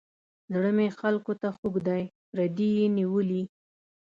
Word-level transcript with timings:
زړه 0.53 0.69
مې 0.77 0.87
خلکو 0.99 1.31
ته 1.41 1.47
خوږ 1.57 1.75
دی 1.87 2.03
پردي 2.31 2.69
یې 2.79 2.85
نیولي. 2.97 3.43